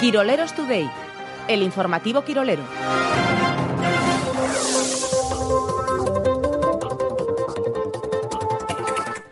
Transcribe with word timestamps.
Quiroleros 0.00 0.54
Today, 0.54 0.90
el 1.46 1.62
informativo 1.62 2.24
Quirolero. 2.24 2.62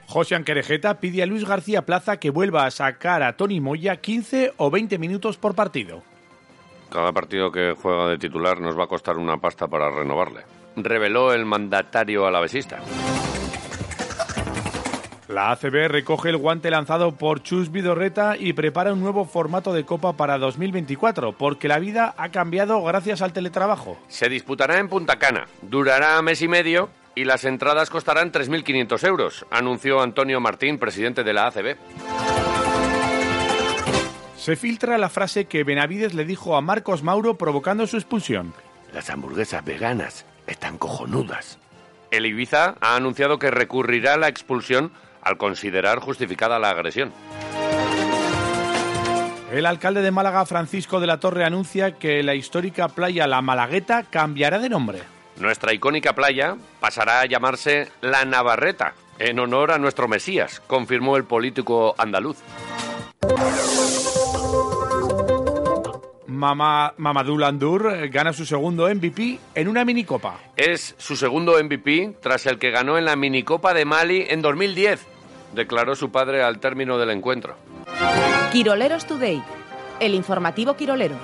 José 0.06 0.34
Anquerejeta 0.34 1.00
pide 1.00 1.22
a 1.22 1.26
Luis 1.26 1.46
García 1.46 1.86
Plaza 1.86 2.18
que 2.18 2.28
vuelva 2.28 2.66
a 2.66 2.70
sacar 2.70 3.22
a 3.22 3.34
Tony 3.38 3.62
Moya 3.62 3.96
15 3.96 4.52
o 4.58 4.70
20 4.70 4.98
minutos 4.98 5.38
por 5.38 5.54
partido. 5.54 6.02
Cada 6.92 7.12
partido 7.12 7.50
que 7.50 7.74
juega 7.80 8.08
de 8.08 8.18
titular 8.18 8.60
nos 8.60 8.78
va 8.78 8.84
a 8.84 8.88
costar 8.88 9.16
una 9.16 9.38
pasta 9.38 9.68
para 9.68 9.90
renovarle. 9.90 10.42
Reveló 10.76 11.32
el 11.32 11.46
mandatario 11.46 12.26
alavesista. 12.26 12.80
La 15.28 15.50
ACB 15.50 15.88
recoge 15.88 16.30
el 16.30 16.38
guante 16.38 16.70
lanzado 16.70 17.12
por 17.12 17.42
Chus 17.42 17.70
Vidorreta 17.70 18.36
y 18.38 18.54
prepara 18.54 18.94
un 18.94 19.00
nuevo 19.00 19.26
formato 19.26 19.74
de 19.74 19.84
Copa 19.84 20.14
para 20.14 20.38
2024, 20.38 21.32
porque 21.32 21.68
la 21.68 21.78
vida 21.78 22.14
ha 22.16 22.30
cambiado 22.30 22.82
gracias 22.82 23.20
al 23.20 23.34
teletrabajo. 23.34 23.98
Se 24.08 24.30
disputará 24.30 24.78
en 24.78 24.88
Punta 24.88 25.18
Cana, 25.18 25.46
durará 25.60 26.20
mes 26.22 26.40
y 26.40 26.48
medio 26.48 26.88
y 27.14 27.24
las 27.24 27.44
entradas 27.44 27.90
costarán 27.90 28.32
3.500 28.32 29.06
euros, 29.06 29.46
anunció 29.50 30.00
Antonio 30.00 30.40
Martín, 30.40 30.78
presidente 30.78 31.22
de 31.22 31.32
la 31.34 31.48
ACB. 31.48 31.76
Se 34.38 34.56
filtra 34.56 34.96
la 34.96 35.10
frase 35.10 35.44
que 35.44 35.62
Benavides 35.62 36.14
le 36.14 36.24
dijo 36.24 36.56
a 36.56 36.62
Marcos 36.62 37.02
Mauro 37.02 37.36
provocando 37.36 37.86
su 37.86 37.98
expulsión. 37.98 38.54
Las 38.94 39.10
hamburguesas 39.10 39.62
veganas 39.62 40.24
están 40.46 40.78
cojonudas. 40.78 41.58
El 42.10 42.24
Ibiza 42.24 42.76
ha 42.80 42.96
anunciado 42.96 43.38
que 43.38 43.50
recurrirá 43.50 44.14
a 44.14 44.16
la 44.16 44.28
expulsión 44.28 44.90
al 45.28 45.36
considerar 45.36 45.98
justificada 45.98 46.58
la 46.58 46.70
agresión. 46.70 47.12
El 49.52 49.66
alcalde 49.66 50.02
de 50.02 50.10
Málaga, 50.10 50.44
Francisco 50.46 51.00
de 51.00 51.06
la 51.06 51.20
Torre, 51.20 51.44
anuncia 51.44 51.92
que 51.92 52.22
la 52.22 52.34
histórica 52.34 52.88
playa 52.88 53.26
La 53.26 53.42
Malagueta 53.42 54.04
cambiará 54.04 54.58
de 54.58 54.68
nombre. 54.68 55.00
Nuestra 55.38 55.72
icónica 55.72 56.14
playa 56.14 56.56
pasará 56.80 57.20
a 57.20 57.26
llamarse 57.26 57.90
La 58.00 58.24
Navarreta, 58.24 58.94
en 59.18 59.38
honor 59.38 59.72
a 59.72 59.78
nuestro 59.78 60.08
Mesías, 60.08 60.60
confirmó 60.66 61.16
el 61.16 61.24
político 61.24 61.94
andaluz. 61.98 62.38
Mama, 66.26 66.94
Mamadou 66.98 67.36
Landour 67.36 68.08
gana 68.10 68.32
su 68.32 68.46
segundo 68.46 68.86
MVP 68.88 69.40
en 69.56 69.66
una 69.66 69.84
minicopa. 69.84 70.38
Es 70.56 70.94
su 70.96 71.16
segundo 71.16 71.62
MVP 71.62 72.16
tras 72.20 72.46
el 72.46 72.58
que 72.58 72.70
ganó 72.70 72.96
en 72.96 73.06
la 73.06 73.16
minicopa 73.16 73.74
de 73.74 73.84
Mali 73.84 74.24
en 74.28 74.40
2010, 74.40 75.04
declaró 75.52 75.94
su 75.94 76.10
padre 76.10 76.42
al 76.42 76.58
término 76.58 76.98
del 76.98 77.10
encuentro. 77.10 77.56
Quiroleros 78.52 79.06
Today, 79.06 79.42
el 80.00 80.14
informativo 80.14 80.74
Quirolero. 80.74 81.16